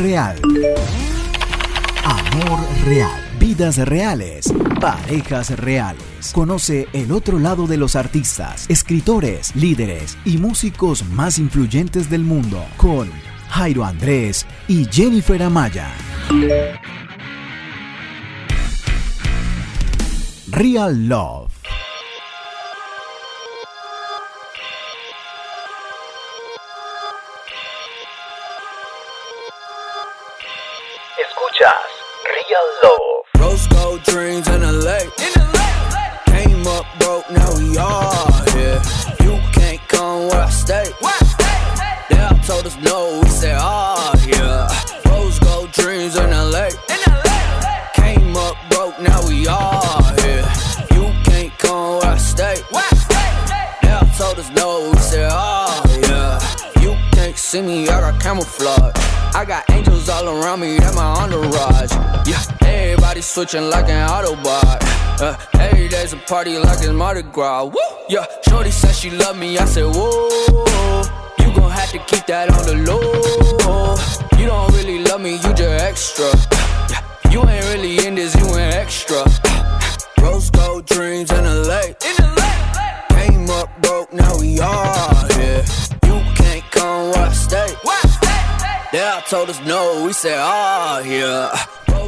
[0.00, 0.36] real.
[2.04, 3.10] Amor real.
[3.38, 4.52] Vidas reales.
[4.80, 6.32] Parejas reales.
[6.32, 12.64] Conoce el otro lado de los artistas, escritores, líderes y músicos más influyentes del mundo
[12.76, 13.10] con
[13.50, 15.90] Jairo Andrés y Jennifer Amaya.
[20.48, 21.39] Real Love.
[32.50, 33.26] Real Love.
[33.38, 35.10] Rose gold dreams in the lake.
[36.26, 38.82] Came up broke, now we are here.
[39.20, 40.90] You can't come where I stay.
[42.08, 44.89] They all told us no, we said ah yeah.
[63.40, 64.78] Switching like an Autobot.
[65.18, 67.64] Uh, every day's a party like it's Mardi Gras.
[67.64, 67.80] Woo!
[68.06, 71.00] Yeah, Shorty said she love me, I said whoa.
[71.38, 73.00] You gon' have to keep that on the low.
[74.38, 76.30] You don't really love me, you just extra.
[76.90, 79.24] Yeah, you ain't really in this, you ain't extra.
[80.20, 81.98] Rose gold dreams in the lake.
[83.16, 85.64] Came up broke, now we are here.
[86.04, 87.74] You can't come where I stay.
[88.92, 91.56] They all told us no, we said ah yeah.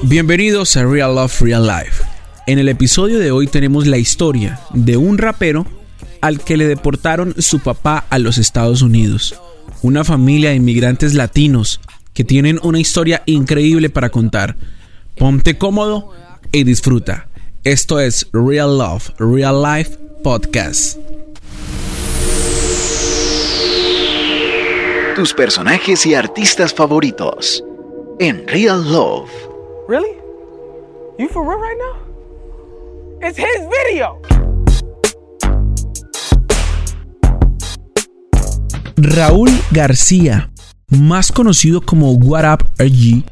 [0.05, 2.03] Bienvenidos a Real Love Real Life.
[2.49, 5.65] En el episodio de hoy tenemos la historia de un rapero
[6.21, 9.41] al que le deportaron su papá a los Estados Unidos.
[9.81, 11.81] Una familia de inmigrantes latinos
[12.15, 14.57] que tienen una historia increíble para contar.
[15.17, 16.11] Ponte cómodo
[16.51, 17.29] y disfruta.
[17.63, 20.99] Esto es Real Love Real Life Podcast.
[25.15, 27.63] Tus personajes y artistas favoritos
[28.19, 29.52] en Real Love.
[29.93, 30.17] Really?
[31.19, 33.29] You for real right now?
[33.29, 34.23] It's his video.
[38.97, 40.51] Raúl García,
[40.89, 43.23] más conocido como What Up RG,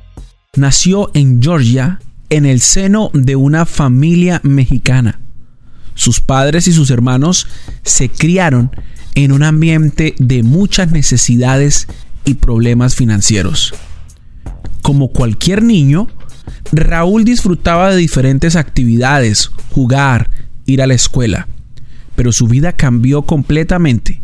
[0.56, 5.18] nació en Georgia en el seno de una familia mexicana.
[5.94, 7.46] Sus padres y sus hermanos
[7.84, 8.70] se criaron
[9.14, 11.86] en un ambiente de muchas necesidades
[12.26, 13.72] y problemas financieros.
[14.82, 16.08] Como cualquier niño,
[16.72, 20.30] Raúl disfrutaba de diferentes actividades, jugar,
[20.66, 21.48] ir a la escuela,
[22.16, 24.20] pero su vida cambió completamente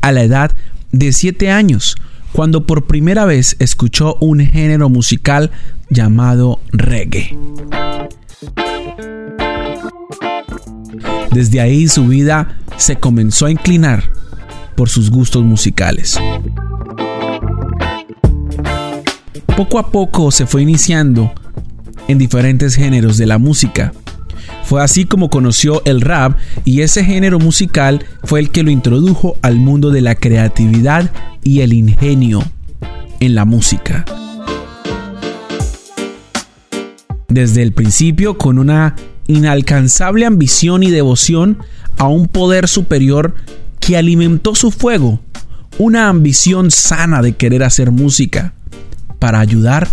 [0.00, 0.52] a la edad
[0.92, 1.96] de 7 años,
[2.32, 5.50] cuando por primera vez escuchó un género musical
[5.90, 7.36] llamado reggae.
[11.32, 14.10] Desde ahí su vida se comenzó a inclinar
[14.76, 16.18] por sus gustos musicales.
[19.56, 21.32] Poco a poco se fue iniciando
[22.08, 23.92] en diferentes géneros de la música.
[24.64, 29.36] Fue así como conoció el rap y ese género musical fue el que lo introdujo
[29.40, 31.10] al mundo de la creatividad
[31.42, 32.42] y el ingenio
[33.20, 34.04] en la música.
[37.28, 41.58] Desde el principio con una inalcanzable ambición y devoción
[41.98, 43.34] a un poder superior
[43.80, 45.20] que alimentó su fuego,
[45.78, 48.54] una ambición sana de querer hacer música
[49.18, 49.88] para ayudar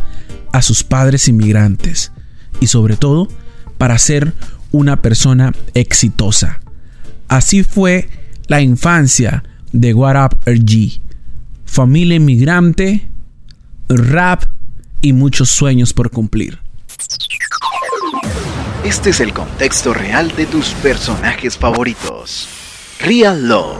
[0.55, 2.13] a sus padres inmigrantes
[2.61, 3.27] y sobre todo
[3.77, 4.33] para ser
[4.71, 6.61] una persona exitosa.
[7.27, 8.07] Así fue
[8.47, 9.43] la infancia
[9.73, 11.01] de What Up RG.
[11.65, 13.09] Familia inmigrante,
[13.89, 14.45] rap
[15.01, 16.59] y muchos sueños por cumplir.
[18.85, 22.47] Este es el contexto real de tus personajes favoritos.
[23.01, 23.77] Real Love.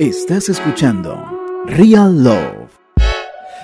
[0.00, 2.76] Estás escuchando Real Love.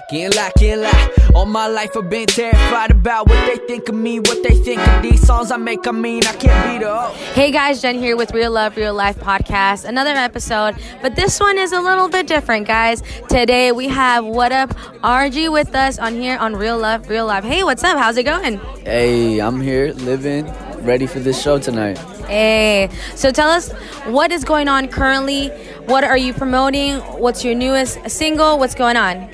[0.08, 1.10] Can't lie, can't lie.
[1.34, 4.86] All my life I've been terrified about what they think of me, what they think
[4.86, 5.86] of these songs I make.
[5.86, 7.12] I mean, I can't beat up.
[7.34, 9.84] Hey guys, Jen here with Real Love, Real Life podcast.
[9.84, 13.02] Another episode, but this one is a little bit different, guys.
[13.28, 14.70] Today we have What Up
[15.02, 17.44] RG with us on here on Real Love, Real Life.
[17.44, 17.98] Hey, what's up?
[17.98, 18.58] How's it going?
[18.84, 20.46] Hey, I'm here living,
[20.84, 21.98] ready for this show tonight.
[22.28, 23.72] Hey, so tell us
[24.04, 25.48] what is going on currently.
[25.86, 26.98] What are you promoting?
[27.18, 28.58] What's your newest single?
[28.58, 29.30] What's going on?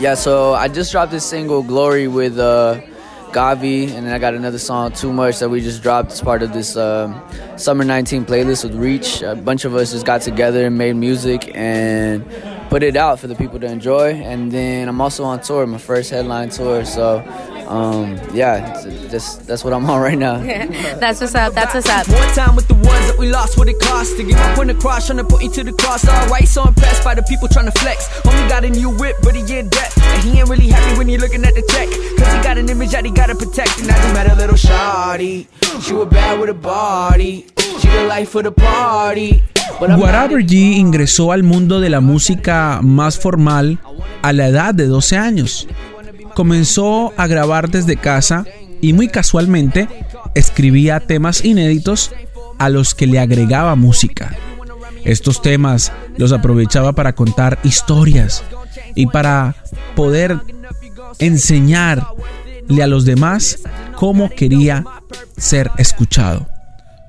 [0.00, 2.80] Yeah, so I just dropped this single "Glory" with uh,
[3.32, 6.42] Gavi, and then I got another song "Too Much" that we just dropped as part
[6.42, 7.20] of this um,
[7.58, 9.20] Summer 19 playlist with Reach.
[9.20, 12.24] A bunch of us just got together and made music and
[12.70, 14.14] put it out for the people to enjoy.
[14.14, 16.86] And then I'm also on tour, my first headline tour.
[16.86, 17.18] So
[17.70, 20.38] um, yeah, just that's what I'm on right now.
[20.98, 21.54] That's what's up.
[21.54, 22.08] That's what's up.
[22.08, 24.72] One time with the ones that we lost, what it cost to get my point
[24.72, 26.04] across, trying to put you to the cross.
[26.06, 28.08] Alright, so impressed by the people trying to flex.
[28.26, 29.92] Homie got a new whip, but he in debt.
[29.96, 31.88] And he ain't really happy when you're looking at the check.
[32.18, 33.78] Cause he got an image that he gotta protect.
[33.78, 35.46] And I just met a little shawty.
[35.80, 37.46] She was bad with a body.
[37.56, 39.44] She the life of the party.
[39.78, 43.78] But I'm not Whatever G ingresó al mundo de la música más formal
[44.22, 45.68] a la edad de 12 años.
[46.40, 48.46] Comenzó a grabar desde casa
[48.80, 49.90] y muy casualmente
[50.34, 52.12] escribía temas inéditos
[52.58, 54.34] a los que le agregaba música.
[55.04, 58.42] Estos temas los aprovechaba para contar historias
[58.94, 59.54] y para
[59.94, 60.38] poder
[61.18, 62.06] enseñarle
[62.82, 63.58] a los demás
[63.94, 64.86] cómo quería
[65.36, 66.48] ser escuchado.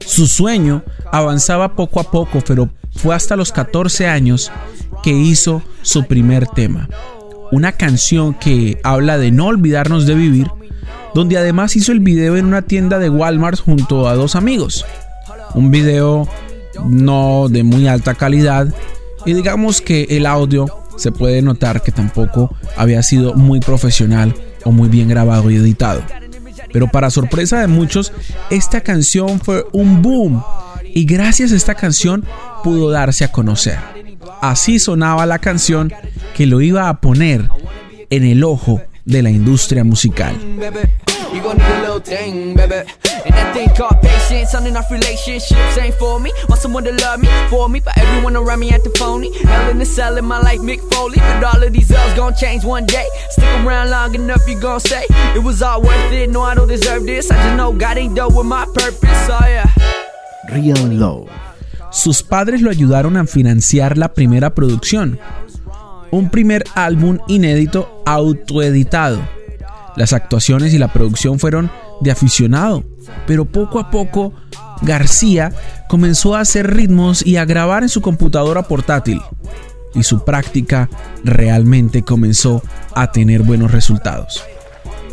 [0.06, 4.51] Su sueño avanzaba poco a poco, pero fue hasta los 14 años
[5.04, 6.89] que hizo su primer tema.
[7.51, 10.48] Una canción que habla de no olvidarnos de vivir,
[11.13, 14.86] donde además hizo el video en una tienda de Walmart junto a dos amigos.
[15.53, 16.27] Un video
[16.86, 18.74] no de muy alta calidad
[19.25, 20.68] y digamos que el audio
[20.98, 24.33] se puede notar que tampoco había sido muy profesional
[24.63, 26.01] o muy bien grabado y editado.
[26.71, 28.13] Pero para sorpresa de muchos,
[28.50, 30.44] esta canción fue un boom
[30.83, 32.25] y gracias a esta canción
[32.63, 33.80] pudo darse a conocer.
[34.42, 35.94] Así sonaba la canción
[36.36, 37.50] que lo iba a poner
[38.10, 40.36] en el ojo de la industria musical.
[40.60, 40.89] baby.
[41.33, 42.83] You gon' need a little thing, baby.
[43.24, 46.31] And that thing called patience, on and off relationships ain't for me.
[46.50, 49.31] Want someone to love me, for me, but everyone around me acting phony.
[49.38, 51.19] Hell in the cell in my life, Mick Foley.
[51.19, 53.07] But all of these L's gon' change one day.
[53.30, 56.30] Stick around long enough, you gon' say it was all worth it.
[56.30, 57.31] No, I don't deserve this.
[57.31, 59.30] I just know God ain't done with my purpose.
[59.30, 59.72] Oh yeah.
[60.51, 61.50] Real Love.
[61.91, 65.19] Sus padres lo ayudaron a financiar la primera producción,
[66.09, 69.19] un primer álbum inédito autoeditado.
[69.97, 72.85] Las actuaciones y la producción fueron de aficionado,
[73.27, 74.33] pero poco a poco
[74.81, 75.51] García
[75.89, 79.21] comenzó a hacer ritmos y a grabar en su computadora portátil,
[79.94, 80.89] y su práctica
[81.25, 82.63] realmente comenzó
[82.95, 84.41] a tener buenos resultados.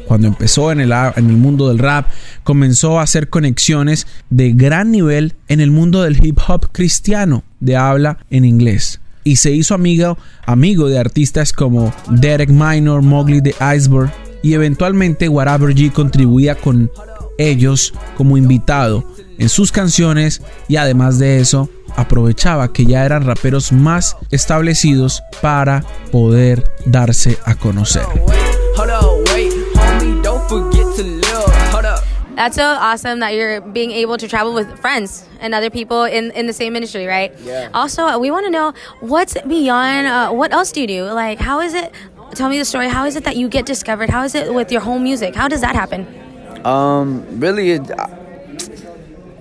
[0.09, 2.09] Cuando empezó en el, en el mundo del rap,
[2.43, 7.77] comenzó a hacer conexiones de gran nivel en el mundo del hip hop cristiano de
[7.77, 9.03] habla en inglés.
[9.23, 10.17] Y se hizo amigo,
[10.47, 14.11] amigo de artistas como Derek Minor, Mowgli the Iceberg
[14.43, 16.91] y eventualmente Whatever G contribuía con
[17.37, 19.05] ellos como invitado
[19.39, 25.85] en sus canciones y además de eso aprovechaba que ya eran raperos más establecidos para
[26.11, 28.07] poder darse a conocer.
[30.49, 31.25] Forget to live.
[31.73, 32.05] Hold up.
[32.35, 36.31] That's so awesome that you're being able to travel with friends and other people in,
[36.33, 37.35] in the same industry, right?
[37.41, 37.69] Yeah.
[37.75, 41.05] Also, uh, we want to know what's beyond, uh, what else do you do?
[41.05, 41.93] Like, how is it,
[42.35, 44.09] tell me the story, how is it that you get discovered?
[44.09, 45.35] How is it with your home music?
[45.35, 46.07] How does that happen?
[46.65, 47.91] Um, really, it,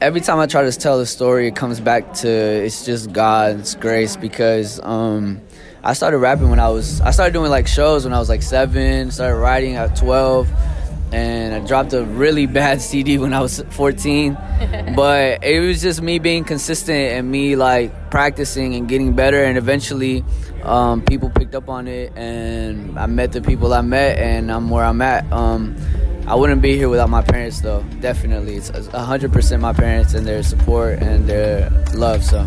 [0.01, 3.75] every time I try to tell the story, it comes back to it's just God's
[3.75, 5.41] grace because um,
[5.83, 8.41] I started rapping when I was I started doing like shows when I was like
[8.41, 9.11] seven.
[9.11, 10.47] Started writing at twelve,
[11.11, 14.33] and I dropped a really bad CD when I was fourteen.
[14.95, 19.57] but it was just me being consistent and me like practicing and getting better, and
[19.57, 20.23] eventually.
[20.63, 24.69] Um, people picked up on it, and I met the people I met, and I'm
[24.69, 25.31] where I'm at.
[25.31, 25.77] Um,
[26.27, 27.83] I wouldn't be here without my parents, though.
[28.01, 32.21] Definitely, it's hundred percent my parents and their support and their love.
[32.21, 32.45] So.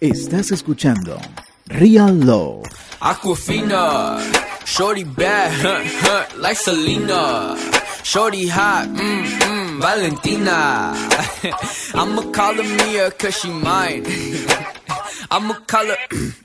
[0.00, 1.18] Estás escuchando
[1.66, 2.62] Real Love.
[3.00, 4.20] Aquafina,
[4.68, 7.56] shorty bad, huh, huh, like Selena.
[8.04, 10.92] Shorty hot, mm, mm, Valentina.
[11.94, 14.04] I'ma call her Mia cause she mine.
[15.30, 15.96] I'ma call her,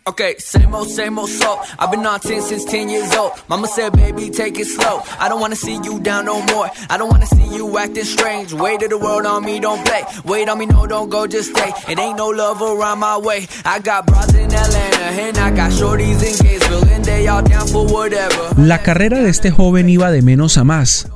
[0.07, 1.59] okay, same old, same old soul.
[1.79, 3.31] I've been on 10 since 10 years old.
[3.47, 5.01] Mama said, baby, take it slow.
[5.19, 6.69] I don't wanna see you down no more.
[6.89, 8.53] I don't wanna see you acting strange.
[8.53, 10.03] Weight of the world on me, don't play.
[10.25, 11.71] Wait on me, no, don't go, just stay.
[11.89, 13.47] It ain't no love around my way.
[13.63, 17.67] I got bras in Atlanta, and I got shorties in Gainesville, and they all down
[17.67, 18.53] for whatever.
[18.57, 21.07] La carrera de este joven iba de menos a más.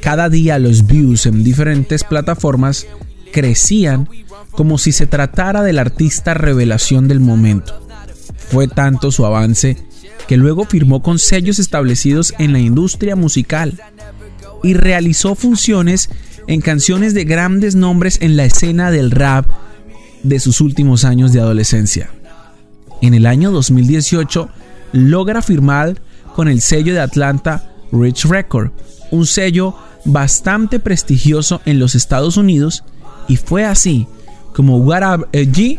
[0.00, 2.86] Cada día los views en diferentes plataformas
[3.32, 4.08] crecían
[4.52, 7.86] como si se tratara del artista revelación del momento.
[8.50, 9.76] Fue tanto su avance
[10.26, 13.80] que luego firmó con sellos establecidos en la industria musical
[14.62, 16.10] y realizó funciones
[16.46, 19.46] en canciones de grandes nombres en la escena del rap
[20.22, 22.10] de sus últimos años de adolescencia.
[23.02, 24.48] En el año 2018
[24.92, 26.00] logra firmar
[26.34, 28.70] con el sello de Atlanta Rich Record,
[29.10, 32.84] un sello bastante prestigioso en los Estados Unidos
[33.28, 34.06] y fue así
[34.54, 35.78] como What Up G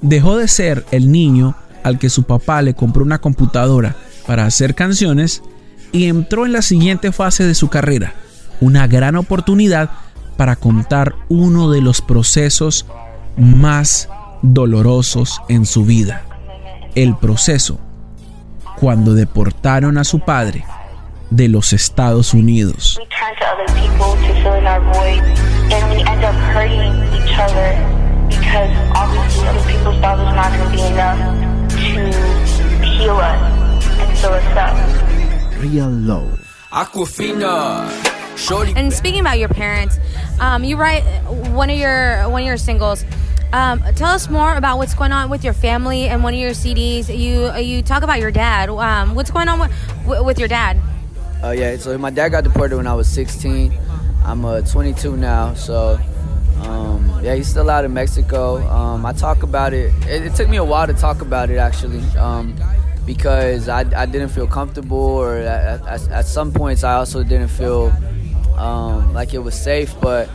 [0.00, 4.74] dejó de ser el niño al que su papá le compró una computadora para hacer
[4.74, 5.42] canciones
[5.92, 8.14] y entró en la siguiente fase de su carrera,
[8.60, 9.90] una gran oportunidad
[10.36, 12.86] para contar uno de los procesos
[13.36, 14.08] más
[14.42, 16.24] dolorosos en su vida.
[16.94, 17.78] El proceso
[18.78, 20.64] cuando deportaron a su padre
[21.30, 23.00] de los Estados Unidos.
[28.52, 34.18] Because obviously other people's love is not going to be enough to heal us and
[34.18, 35.58] fill us up.
[35.58, 36.38] Real Love.
[36.70, 37.88] Aquafina,
[38.36, 38.74] shorty.
[38.76, 39.98] And speaking about your parents,
[40.38, 41.02] um, you write
[41.52, 43.06] one of your one of your singles.
[43.54, 46.50] Um, tell us more about what's going on with your family and one of your
[46.50, 47.08] CDs.
[47.08, 48.68] You you talk about your dad.
[48.68, 50.78] Um, what's going on with, with your dad?
[51.42, 53.72] Uh, yeah, so my dad got deported when I was 16.
[54.26, 55.98] I'm uh, 22 now, so
[56.64, 58.56] um, yeah, he's still out in Mexico.
[58.68, 59.92] Um, I talk about it.
[60.06, 60.22] it.
[60.26, 62.54] It took me a while to talk about it actually, um,
[63.06, 67.48] because I, I didn't feel comfortable, or at, at, at some points I also didn't
[67.48, 67.92] feel
[68.56, 69.94] um, like it was safe.
[70.00, 70.28] But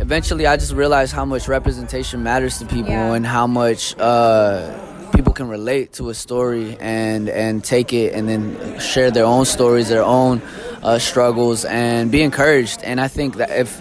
[0.00, 3.14] eventually, I just realized how much representation matters to people Yeah.
[3.14, 3.94] and how much.
[3.98, 4.78] Uh,
[5.14, 9.44] people can relate to a story and and take it and then share their own
[9.44, 10.40] stories, their own
[10.82, 12.82] uh, struggles, and be encouraged.
[12.82, 13.78] And I think that if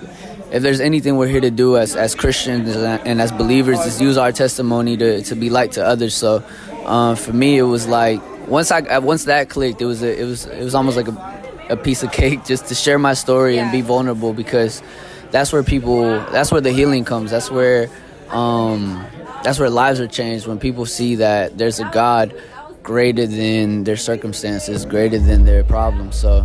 [0.52, 4.18] if there's anything we're here to do as as Christians and as believers, is use
[4.18, 6.14] our testimony to to be light to others.
[6.14, 6.44] So
[6.86, 10.26] uh, for me, it was like once I once that clicked, it was a, it
[10.26, 11.32] was it was almost like a
[11.70, 14.84] a piece of cake just to share my story and be vulnerable because
[15.32, 17.32] that's where people that's where the healing comes.
[17.32, 17.90] That's where
[18.30, 19.06] um
[19.44, 22.36] that's where lives are changed when people see that there's a god
[22.84, 26.18] greater than their circumstances greater than their problems.
[26.18, 26.44] So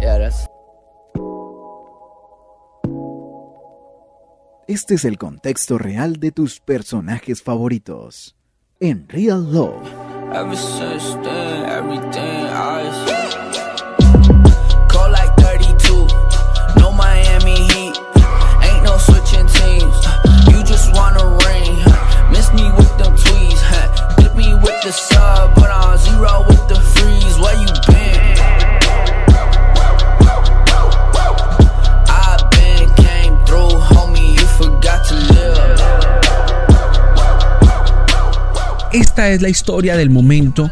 [0.00, 0.51] yeah that's
[4.72, 8.36] Este es el contexto real de tus personajes favoritos.
[8.80, 9.86] En Real Love.
[39.32, 40.70] Es la historia del momento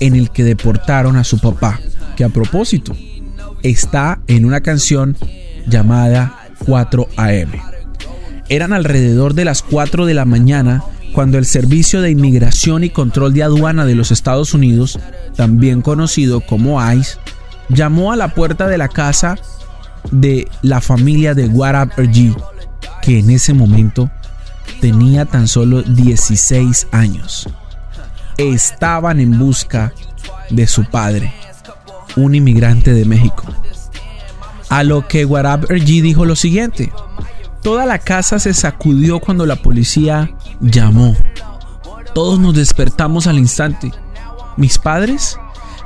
[0.00, 1.80] en el que deportaron a su papá,
[2.16, 2.96] que a propósito
[3.62, 5.16] está en una canción
[5.66, 7.52] llamada 4 AM.
[8.48, 13.32] Eran alrededor de las 4 de la mañana cuando el Servicio de Inmigración y Control
[13.34, 14.98] de Aduana de los Estados Unidos,
[15.36, 17.18] también conocido como ICE,
[17.68, 19.38] llamó a la puerta de la casa
[20.10, 22.34] de la familia de Warab Ergi,
[23.02, 24.10] que en ese momento
[24.80, 27.48] tenía tan solo 16 años.
[28.36, 29.92] Estaban en busca
[30.50, 31.32] de su padre,
[32.16, 33.44] un inmigrante de México.
[34.68, 36.92] A lo que Warab Ergi dijo lo siguiente:
[37.62, 41.16] Toda la casa se sacudió cuando la policía llamó.
[42.14, 43.90] Todos nos despertamos al instante.
[44.56, 45.38] ¿Mis padres?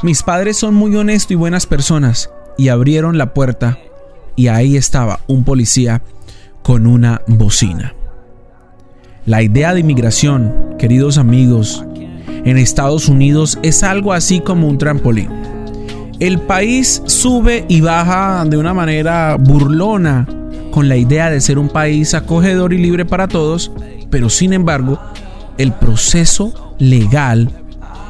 [0.03, 2.31] Mis padres son muy honestos y buenas personas.
[2.59, 3.79] Y abrieron la puerta
[4.37, 6.03] y ahí estaba un policía
[6.62, 7.95] con una bocina.
[9.25, 11.85] La idea de inmigración, queridos amigos,
[12.47, 15.29] en Estados Unidos es algo así como un trampolín.
[16.19, 20.26] El país sube y baja de una manera burlona
[20.71, 23.71] con la idea de ser un país acogedor y libre para todos,
[24.11, 24.99] pero sin embargo,
[25.59, 27.50] el proceso legal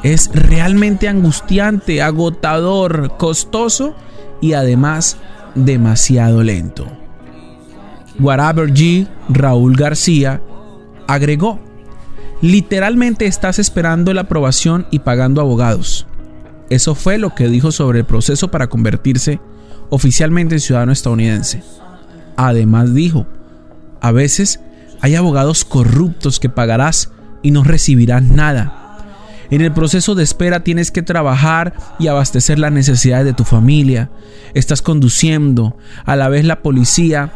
[0.03, 3.95] es realmente angustiante, agotador, costoso
[4.39, 5.17] y además
[5.55, 6.87] demasiado lento.
[8.19, 8.71] Whatever.
[9.29, 10.41] Raúl García
[11.07, 11.59] agregó,
[12.41, 16.07] literalmente estás esperando la aprobación y pagando abogados.
[16.69, 19.39] Eso fue lo que dijo sobre el proceso para convertirse
[19.89, 21.63] oficialmente en ciudadano estadounidense.
[22.35, 23.25] Además dijo,
[24.01, 24.59] a veces
[25.01, 28.83] hay abogados corruptos que pagarás y no recibirás nada.
[29.49, 34.09] En el proceso de espera tienes que trabajar y abastecer las necesidades de tu familia.
[34.53, 37.31] Estás conduciendo, a la vez la policía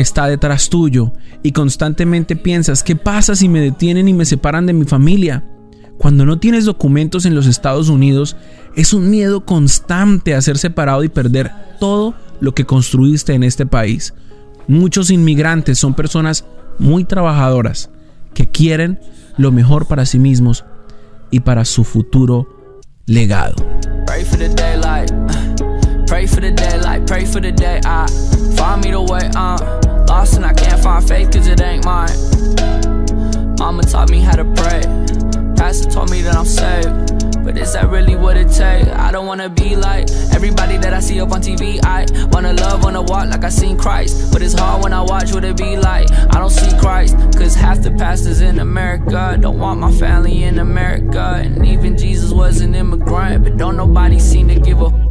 [0.00, 4.72] está detrás tuyo y constantemente piensas, ¿qué pasa si me detienen y me separan de
[4.72, 5.44] mi familia?
[5.98, 8.36] Cuando no tienes documentos en los Estados Unidos,
[8.74, 13.66] es un miedo constante a ser separado y perder todo lo que construiste en este
[13.66, 14.14] país.
[14.66, 16.46] Muchos inmigrantes son personas
[16.78, 17.90] muy trabajadoras
[18.32, 18.98] que quieren
[19.36, 20.64] lo mejor para sí mismos
[21.30, 22.48] y para su futuro
[23.06, 23.56] legado.
[26.10, 28.04] Pray for the day, like Pray for the day I
[28.56, 32.10] find me the way uh lost and I can't find faith cause it ain't mine.
[33.60, 34.82] Mama taught me how to pray.
[35.54, 37.44] Pastor told me that I'm saved.
[37.44, 38.88] But But is that really what it takes?
[38.88, 41.78] I don't wanna be like everybody that I see up on TV.
[41.84, 44.32] I wanna love, wanna walk like I seen Christ.
[44.32, 46.10] But it's hard when I watch what it be like.
[46.10, 50.58] I don't see Christ, cause half the pastors in America don't want my family in
[50.58, 51.40] America.
[51.44, 55.09] And even Jesus was an immigrant, but don't nobody seem to give a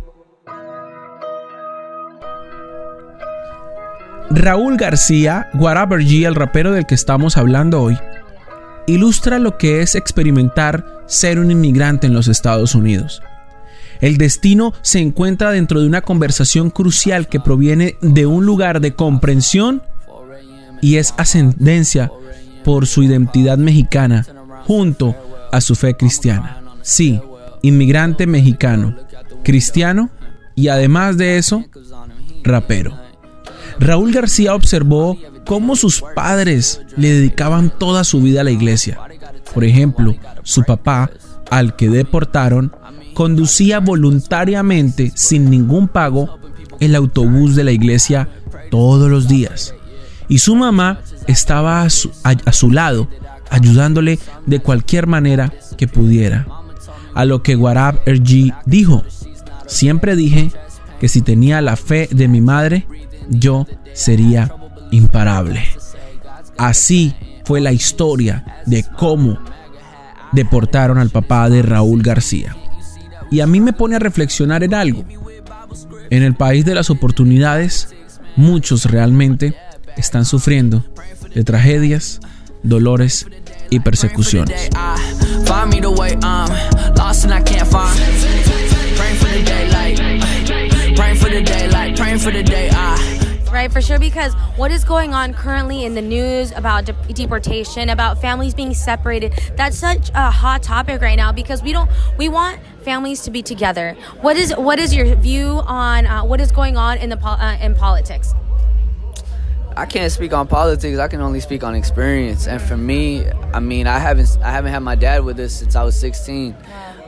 [4.40, 8.00] Raúl García, Guaraber G, el rapero del que estamos hablando hoy,
[8.88, 13.22] ilustra lo que es experimentar ser un inmigrante en los Estados Unidos.
[14.00, 18.96] El destino se encuentra dentro de una conversación crucial que proviene de un lugar de
[18.96, 19.84] comprensión
[20.82, 22.10] y es ascendencia
[22.64, 24.26] por su identidad mexicana
[24.66, 25.18] junto
[25.52, 26.64] a su fe cristiana.
[26.82, 27.20] Sí,
[27.62, 28.96] inmigrante mexicano,
[29.44, 30.10] cristiano
[30.56, 31.66] y además de eso,
[32.42, 33.09] rapero.
[33.80, 39.00] Raúl García observó cómo sus padres le dedicaban toda su vida a la iglesia.
[39.54, 41.10] Por ejemplo, su papá,
[41.50, 42.72] al que deportaron,
[43.14, 46.38] conducía voluntariamente, sin ningún pago,
[46.80, 48.30] el autobús de la iglesia
[48.70, 49.74] todos los días.
[50.28, 53.10] Y su mamá estaba a su, lado,
[53.50, 56.48] ayudándole de cualquier manera que pudiera.
[57.16, 59.04] A lo que Warab Ergi dijo,
[59.66, 60.52] siempre dije
[61.00, 62.86] que si tenía la fe de mi madre,
[63.30, 64.54] yo sería
[64.92, 65.64] imparable.
[66.58, 69.40] Así fue la historia de cómo
[70.32, 72.56] deportaron al papá de Raúl García.
[73.32, 75.06] Y a mí me pone a reflexionar en algo.
[76.10, 77.90] En el país de las oportunidades,
[78.36, 79.56] muchos realmente
[79.98, 80.84] están sufriendo
[81.34, 82.20] de tragedias,
[82.64, 83.28] dolores
[83.70, 84.70] y persecuciones.
[93.60, 93.74] Right?
[93.74, 98.22] For sure, because what is going on currently in the news about de- deportation, about
[98.22, 102.62] families being separated, that's such a hot topic right now because we don't, we want
[102.84, 103.98] families to be together.
[104.22, 107.40] What is, what is your view on uh, what is going on in the po-
[107.48, 108.34] uh, in politics?
[109.76, 110.98] I can't speak on politics.
[110.98, 112.48] I can only speak on experience.
[112.48, 115.76] And for me, I mean, I haven't I haven't had my dad with us since
[115.76, 116.56] I was 16.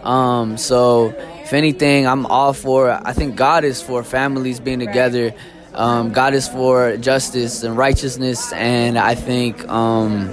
[0.04, 2.91] Um, so if anything, I'm all for.
[2.91, 5.34] I think God is for families being together.
[5.73, 10.29] Um, God is for justice and righteousness, and I think um,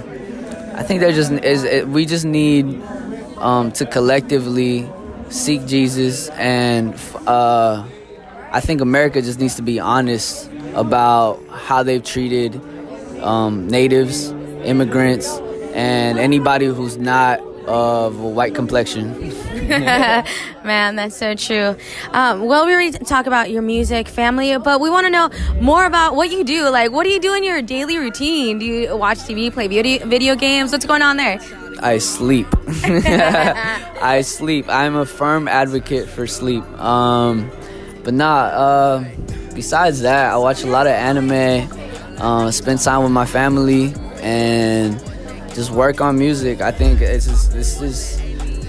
[0.75, 2.81] I think there just is it, we just need
[3.37, 4.89] um, to collectively
[5.29, 6.93] seek Jesus, and
[7.25, 7.85] uh,
[8.51, 12.59] I think America just needs to be honest about how they've treated
[13.21, 14.31] um, natives,
[14.63, 15.37] immigrants,
[15.73, 19.13] and anybody who's not of white complexion.
[19.69, 21.75] Man, that's so true.
[22.11, 25.29] Um, well, we already talk about your music, family, but we want to know
[25.61, 26.69] more about what you do.
[26.69, 28.59] Like, what do you do in your daily routine?
[28.59, 30.71] Do you watch TV, play video, video games?
[30.71, 31.39] What's going on there?
[31.81, 32.47] I sleep.
[32.83, 34.65] I sleep.
[34.67, 36.63] I'm a firm advocate for sleep.
[36.79, 37.49] Um,
[38.03, 39.05] but nah, uh,
[39.53, 41.69] besides that, I watch a lot of anime,
[42.19, 44.99] uh, spend time with my family, and
[45.59, 46.61] just work on music.
[46.61, 48.17] I think it's just, this is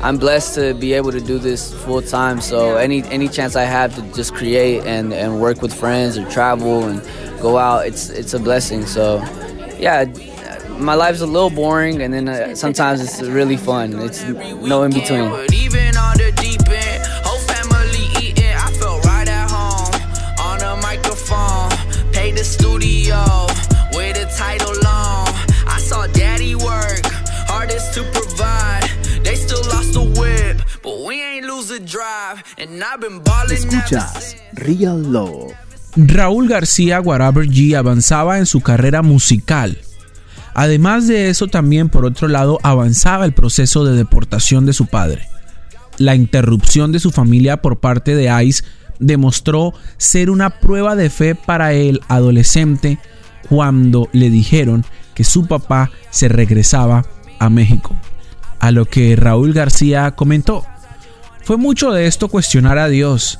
[0.02, 2.40] I'm blessed to be able to do this full time.
[2.40, 6.28] So any any chance I have to just create and, and work with friends or
[6.30, 7.00] travel and
[7.40, 8.86] go out, it's it's a blessing.
[8.86, 9.18] So
[9.78, 10.06] yeah,
[10.78, 14.00] my life's a little boring, and then uh, sometimes it's really fun.
[14.00, 15.30] It's no in between.
[33.50, 35.52] Escuchas Real Love.
[35.96, 39.76] Raúl García Guaraber G avanzaba en su carrera musical.
[40.54, 45.28] Además de eso, también por otro lado avanzaba el proceso de deportación de su padre.
[45.98, 48.64] La interrupción de su familia por parte de ICE
[49.00, 53.00] demostró ser una prueba de fe para el adolescente
[53.48, 57.04] cuando le dijeron que su papá se regresaba
[57.40, 57.96] a México.
[58.60, 60.64] A lo que Raúl García comentó,
[61.42, 63.38] fue mucho de esto cuestionar a Dios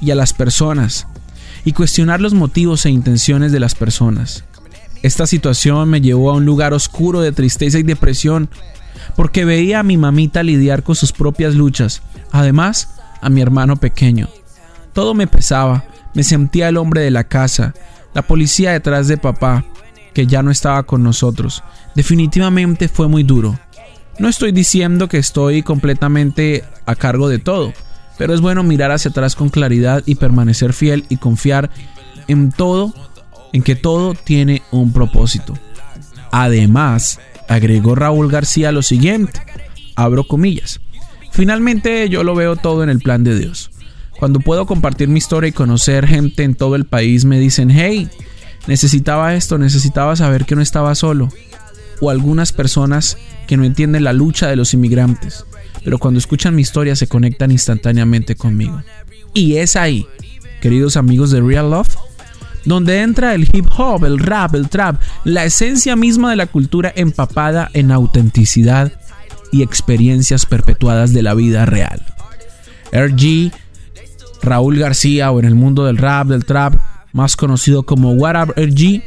[0.00, 1.06] y a las personas,
[1.64, 4.44] y cuestionar los motivos e intenciones de las personas.
[5.02, 8.48] Esta situación me llevó a un lugar oscuro de tristeza y depresión,
[9.16, 12.88] porque veía a mi mamita lidiar con sus propias luchas, además
[13.20, 14.28] a mi hermano pequeño.
[14.92, 15.84] Todo me pesaba,
[16.14, 17.74] me sentía el hombre de la casa,
[18.14, 19.64] la policía detrás de papá,
[20.14, 21.62] que ya no estaba con nosotros.
[21.94, 23.58] Definitivamente fue muy duro.
[24.18, 27.72] No estoy diciendo que estoy completamente a cargo de todo,
[28.18, 31.70] pero es bueno mirar hacia atrás con claridad y permanecer fiel y confiar
[32.28, 32.94] en todo,
[33.52, 35.58] en que todo tiene un propósito.
[36.30, 39.42] Además, agregó Raúl García lo siguiente,
[39.96, 40.80] abro comillas,
[41.32, 43.70] Finalmente yo lo veo todo en el plan de Dios.
[44.18, 48.08] Cuando puedo compartir mi historia y conocer gente en todo el país, me dicen, hey,
[48.66, 51.30] necesitaba esto, necesitaba saber que no estaba solo.
[52.02, 55.46] O algunas personas que no entienden la lucha de los inmigrantes,
[55.84, 58.82] pero cuando escuchan mi historia se conectan instantáneamente conmigo.
[59.32, 60.06] Y es ahí,
[60.60, 61.96] queridos amigos de Real Love,
[62.64, 66.92] donde entra el hip hop, el rap, el trap, la esencia misma de la cultura
[66.94, 68.92] empapada en autenticidad
[69.50, 72.04] y experiencias perpetuadas de la vida real.
[72.92, 73.52] RG,
[74.42, 76.74] Raúl García o en el mundo del rap, del trap,
[77.12, 79.02] más conocido como What Up RG,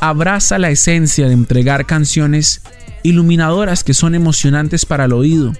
[0.00, 2.62] abraza la esencia de entregar canciones
[3.02, 5.52] iluminadoras que son emocionantes para el oído.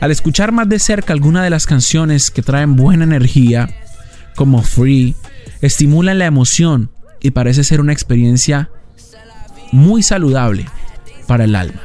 [0.00, 3.70] Al escuchar más de cerca alguna de las canciones que traen buena energía,
[4.34, 5.16] como Free,
[5.62, 8.70] estimulan la emoción y parece ser una experiencia
[9.72, 10.66] muy saludable
[11.26, 11.80] para el alma.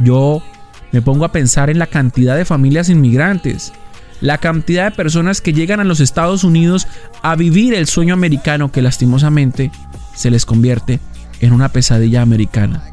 [0.00, 0.42] Yo
[0.90, 3.72] me pongo a pensar en la cantidad de familias inmigrantes,
[4.20, 6.86] la cantidad de personas que llegan a los Estados Unidos
[7.22, 9.70] a vivir el sueño americano que lastimosamente
[10.14, 11.00] se les convierte
[11.40, 12.84] en una pesadilla americana.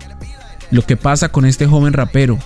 [0.71, 2.37] Lo que pasa con este joven rapero,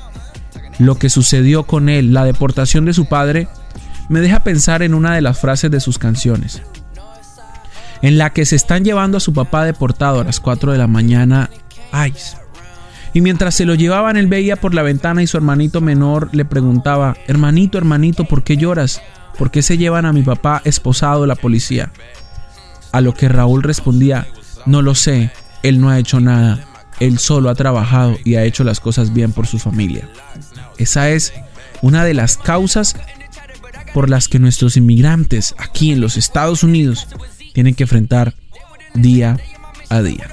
[0.80, 3.48] lo que sucedió con él, la deportación de su padre,
[4.10, 6.62] me deja pensar en una de las frases de sus canciones
[8.04, 10.88] en la que se están llevando a su papá deportado a las 4 de la
[10.88, 11.50] mañana.
[12.06, 12.38] Ice.
[13.14, 16.44] Y mientras se lo llevaban, él veía por la ventana y su hermanito menor le
[16.44, 19.02] preguntaba, hermanito, hermanito, ¿por qué lloras?
[19.38, 21.92] ¿Por qué se llevan a mi papá esposado la policía?
[22.92, 24.28] A lo que Raúl respondía,
[24.66, 25.32] no lo sé,
[25.64, 26.66] él no ha hecho nada,
[27.00, 30.10] él solo ha trabajado y ha hecho las cosas bien por su familia.
[30.78, 31.34] Esa es
[31.82, 32.96] una de las causas
[33.94, 37.08] por las que nuestros inmigrantes aquí en los Estados Unidos
[37.54, 38.34] tienen que enfrentar
[38.94, 39.38] día
[39.90, 40.30] a día.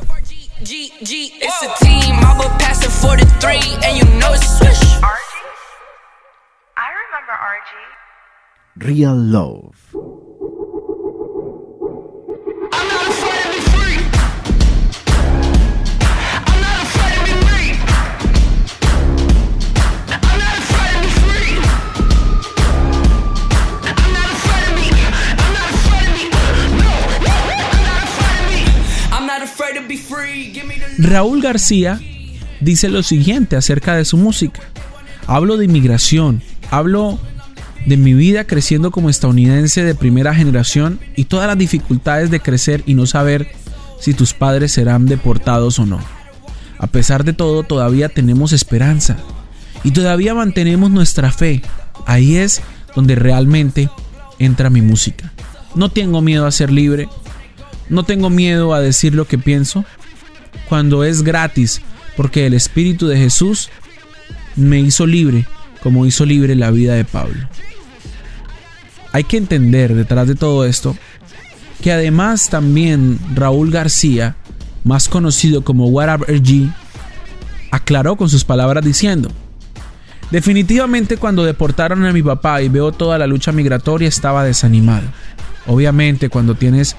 [8.77, 10.30] Real Love.
[31.01, 31.99] Raúl García
[32.61, 34.61] dice lo siguiente acerca de su música.
[35.27, 37.19] Hablo de inmigración, hablo
[37.87, 42.83] de mi vida creciendo como estadounidense de primera generación y todas las dificultades de crecer
[42.85, 43.51] y no saber
[43.99, 46.01] si tus padres serán deportados o no.
[46.79, 49.17] A pesar de todo, todavía tenemos esperanza
[49.83, 51.63] y todavía mantenemos nuestra fe.
[52.05, 52.61] Ahí es
[52.95, 53.89] donde realmente
[54.39, 55.33] entra mi música.
[55.75, 57.09] No tengo miedo a ser libre,
[57.89, 59.87] no tengo miedo a decir lo que pienso
[60.69, 61.81] cuando es gratis,
[62.17, 63.71] porque el Espíritu de Jesús
[64.57, 65.47] me hizo libre
[65.83, 67.49] como hizo libre la vida de Pablo.
[69.13, 70.97] Hay que entender detrás de todo esto
[71.83, 74.37] que además también Raúl García,
[74.85, 76.73] más conocido como What G,
[77.71, 79.31] aclaró con sus palabras diciendo,
[80.31, 85.09] definitivamente cuando deportaron a mi papá y veo toda la lucha migratoria estaba desanimado.
[85.67, 86.97] Obviamente cuando tienes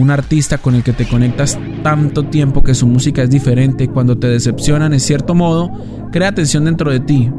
[0.00, 4.18] un artista con el que te conectas tanto tiempo que su música es diferente, cuando
[4.18, 5.70] te decepcionan en cierto modo,
[6.10, 7.30] crea tensión dentro de ti.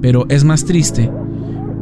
[0.00, 1.10] Pero es más triste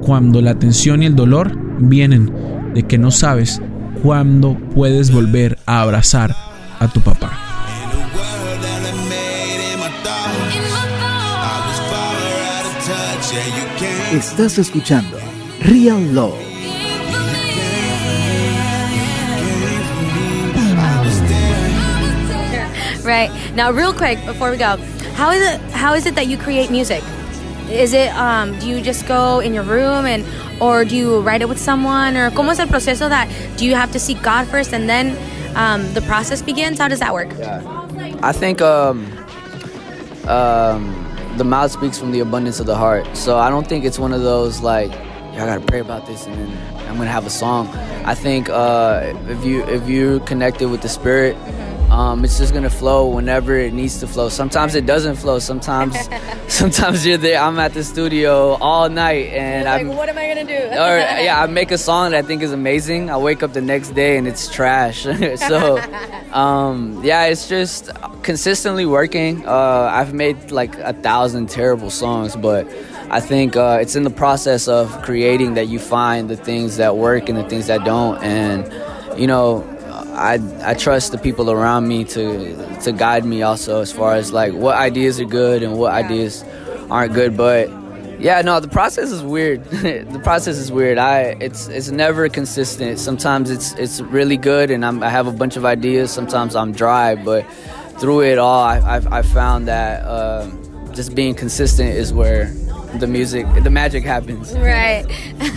[0.02, 2.32] cuando la tensión y el dolor vienen
[2.74, 3.60] de que no sabes
[4.02, 6.34] cuándo puedes volver a abrazar
[6.78, 7.32] a tu papá.
[14.12, 15.16] Estás escuchando
[15.62, 16.51] Real Love
[23.04, 23.30] Right.
[23.54, 24.76] Now, real quick before we go,
[25.14, 25.60] how is it?
[25.72, 27.02] How is it that you create music?
[27.68, 28.14] Is it?
[28.14, 30.24] Um, do you just go in your room and,
[30.60, 33.28] or do you write it with someone, or cómo es el proceso that?
[33.56, 35.16] Do you have to seek God first and then
[35.56, 36.78] um, the process begins?
[36.78, 37.30] How does that work?
[37.38, 37.60] Yeah.
[38.22, 39.06] I think um,
[40.28, 43.16] um, the mouth speaks from the abundance of the heart.
[43.16, 46.34] So I don't think it's one of those like, I gotta pray about this and
[46.36, 47.68] then I'm gonna have a song.
[48.04, 51.36] I think uh, if you if you're connected with the Spirit
[51.92, 54.30] um, it's just gonna flow whenever it needs to flow.
[54.30, 55.38] Sometimes it doesn't flow.
[55.38, 55.94] Sometimes,
[56.48, 57.38] sometimes you're there.
[57.38, 60.54] I'm at the studio all night, and I'm like, what am I gonna do?
[60.70, 60.96] or
[61.28, 63.10] yeah, I make a song that I think is amazing.
[63.10, 65.02] I wake up the next day and it's trash.
[65.02, 65.78] so,
[66.32, 67.90] um, yeah, it's just
[68.22, 69.46] consistently working.
[69.46, 72.66] Uh, I've made like a thousand terrible songs, but
[73.10, 76.96] I think uh, it's in the process of creating that you find the things that
[76.96, 78.72] work and the things that don't, and
[79.20, 79.71] you know
[80.12, 84.32] I I trust the people around me to to guide me also as far as
[84.32, 86.44] like what ideas are good and what ideas
[86.90, 87.36] aren't good.
[87.36, 87.70] But
[88.20, 89.64] Yeah, no, the process is weird.
[90.14, 90.98] the process is weird.
[90.98, 92.98] I it's it's never consistent.
[92.98, 96.12] Sometimes it's it's really good, and I'm, I have a bunch of ideas.
[96.12, 97.44] Sometimes I'm dry, but
[97.98, 100.48] through it all, I I've, I found that uh,
[100.94, 102.52] just being consistent is where
[103.00, 104.52] the music, the magic happens.
[104.54, 105.04] Right.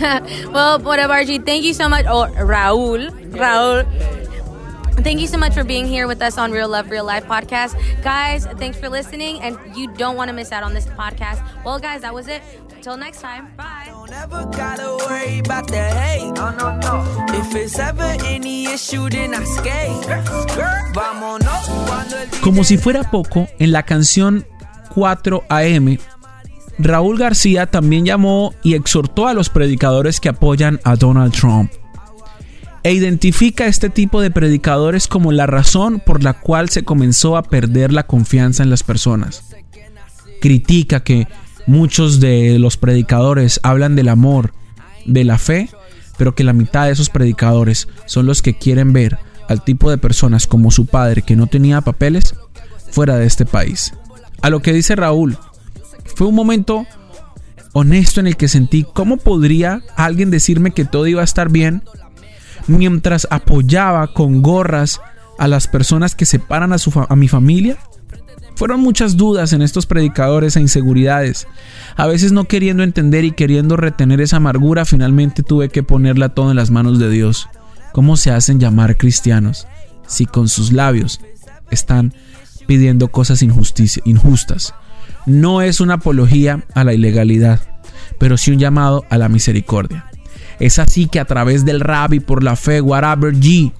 [0.52, 1.44] well, what up, RG?
[1.44, 2.06] Thank you so much.
[2.08, 3.10] Oh, Raul.
[3.30, 3.84] Raul.
[5.02, 7.76] Thank you so much for being here with us on Real Love, Real Life podcast.
[8.02, 11.42] Guys, thanks for listening, and you don't want to miss out on this podcast.
[11.64, 12.42] Well, guys, that was it.
[12.74, 13.92] Until next time, bye.
[14.08, 16.32] Never gotta worry about the hate.
[16.34, 17.26] No, no, no.
[17.30, 20.06] If it's ever any issue, then I skate.
[20.94, 24.46] Vámonos Como si fuera poco, en la canción
[24.94, 25.98] 4 AM,
[26.78, 31.72] Raúl García también llamó y exhortó a los predicadores que apoyan a Donald Trump
[32.86, 37.42] e identifica este tipo de predicadores como la razón por la cual se comenzó a
[37.42, 39.42] perder la confianza en las personas.
[40.40, 41.26] Critica que
[41.66, 44.54] muchos de los predicadores hablan del amor,
[45.04, 45.68] de la fe,
[46.16, 49.18] pero que la mitad de esos predicadores son los que quieren ver
[49.48, 52.36] al tipo de personas como su padre que no tenía papeles
[52.92, 53.94] fuera de este país.
[54.42, 55.36] A lo que dice Raúl,
[56.14, 56.86] fue un momento
[57.72, 61.82] honesto en el que sentí cómo podría alguien decirme que todo iba a estar bien
[62.66, 65.00] mientras apoyaba con gorras
[65.38, 67.76] a las personas que separan a, su fa- a mi familia?
[68.54, 71.46] Fueron muchas dudas en estos predicadores e inseguridades.
[71.96, 76.50] A veces no queriendo entender y queriendo retener esa amargura, finalmente tuve que ponerla todo
[76.50, 77.48] en las manos de Dios.
[77.92, 79.66] ¿Cómo se hacen llamar cristianos
[80.06, 81.20] si con sus labios
[81.70, 82.14] están
[82.66, 84.74] pidiendo cosas injustas?
[85.26, 87.60] No es una apología a la ilegalidad,
[88.18, 90.06] pero sí un llamado a la misericordia.
[90.60, 93.72] Es así que a través del rap y por la fe, Whatever G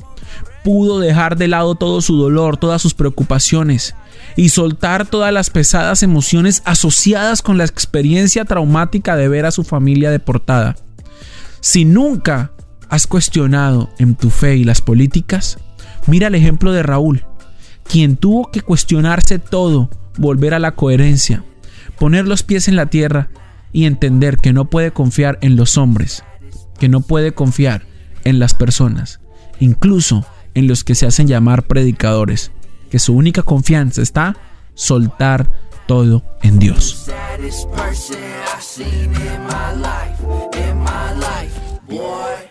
[0.67, 3.95] pudo dejar de lado todo su dolor, todas sus preocupaciones
[4.35, 9.63] y soltar todas las pesadas emociones asociadas con la experiencia traumática de ver a su
[9.63, 10.75] familia deportada.
[11.61, 12.51] Si nunca
[12.89, 15.59] has cuestionado en tu fe y las políticas,
[16.07, 17.25] mira el ejemplo de Raúl,
[17.85, 21.45] quien tuvo que cuestionarse todo, volver a la coherencia,
[21.99, 23.29] poner los pies en la tierra
[23.73, 26.25] y entender que no puede confiar en los hombres,
[26.77, 27.87] que no puede confiar
[28.25, 29.21] en las personas,
[29.61, 32.51] incluso en los que se hacen llamar predicadores,
[32.91, 34.37] que su única confianza está
[34.75, 35.51] soltar
[35.87, 37.11] todo en Dios.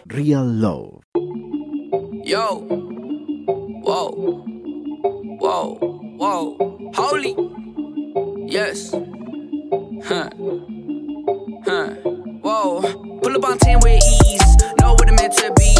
[0.06, 1.02] Real Love.
[2.26, 2.66] Yo,
[3.84, 4.44] whoa,
[5.40, 5.78] whoa,
[6.18, 6.58] whoa,
[6.96, 7.36] holy,
[8.48, 10.30] yes, huh,
[11.66, 11.90] huh,
[12.42, 13.05] whoa.
[13.36, 15.76] Pull up on 10 with ease, know what it meant to be.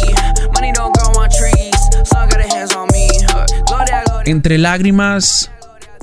[0.52, 3.08] Money don't grow on trees, sun got her hands on me.
[3.30, 3.46] Huh.
[3.66, 4.30] Gloria, gloria.
[4.30, 5.50] Entre lágrimas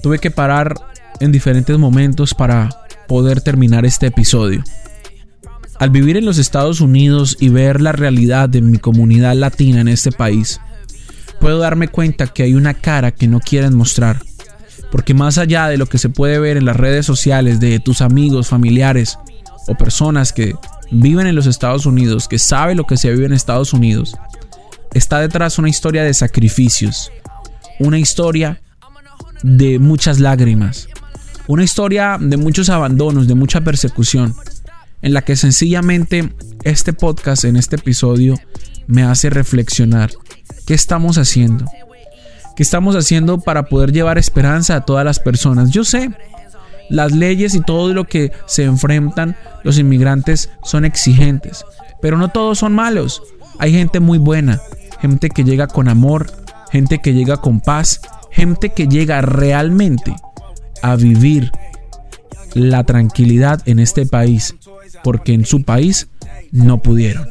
[0.01, 0.73] tuve que parar
[1.19, 2.69] en diferentes momentos para
[3.07, 4.63] poder terminar este episodio.
[5.77, 9.89] Al vivir en los Estados Unidos y ver la realidad de mi comunidad latina en
[9.89, 10.59] este país,
[11.39, 14.23] puedo darme cuenta que hay una cara que no quieren mostrar.
[14.91, 18.01] Porque más allá de lo que se puede ver en las redes sociales de tus
[18.01, 19.19] amigos, familiares
[19.67, 20.55] o personas que
[20.93, 24.15] viven en los Estados Unidos, que saben lo que se vive en Estados Unidos,
[24.93, 27.11] está detrás una historia de sacrificios,
[27.79, 28.61] una historia
[29.41, 30.87] de muchas lágrimas,
[31.47, 34.35] una historia de muchos abandonos, de mucha persecución,
[35.01, 38.39] en la que sencillamente este podcast, en este episodio,
[38.87, 40.11] me hace reflexionar
[40.65, 41.65] qué estamos haciendo,
[42.55, 45.71] qué estamos haciendo para poder llevar esperanza a todas las personas.
[45.71, 46.11] Yo sé,
[46.89, 51.65] las leyes y todo lo que se enfrentan los inmigrantes son exigentes,
[52.01, 53.21] pero no todos son malos.
[53.59, 54.61] Hay gente muy buena,
[54.99, 56.31] gente que llega con amor,
[56.71, 60.15] gente que llega con paz, gente que llega realmente
[60.81, 61.51] a vivir
[62.53, 64.55] la tranquilidad en este país,
[65.03, 66.09] porque en su país
[66.51, 67.27] no pudieron.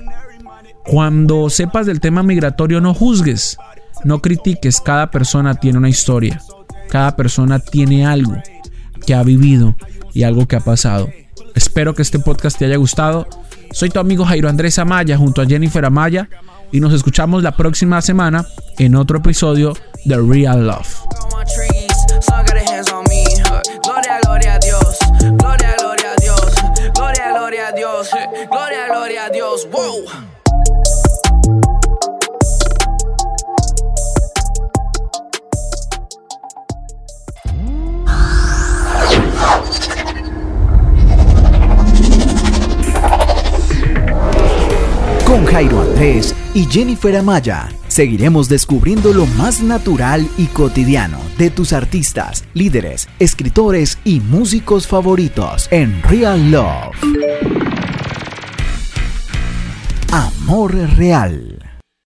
[0.85, 3.57] Cuando sepas del tema migratorio no juzgues,
[4.05, 6.41] no critiques, cada persona tiene una historia,
[6.89, 8.37] cada persona tiene algo
[9.07, 9.75] que ha vivido
[10.13, 11.09] y algo que ha pasado.
[11.55, 13.27] Espero que este podcast te haya gustado.
[13.73, 16.29] Soy tu amigo Jairo Andrés Amaya junto a Jennifer Amaya
[16.71, 18.47] y nos escuchamos la próxima semana
[18.79, 21.03] en otro episodio de Real Love.
[28.51, 29.69] Gloria, gloria a Dios.
[45.27, 47.69] Con Jairo Andrés y Jennifer Amaya.
[47.89, 55.69] Seguiremos descubriendo lo más natural y cotidiano de tus artistas, líderes, escritores y músicos favoritos
[55.71, 56.97] en Real Love.
[60.11, 61.62] Amor Real.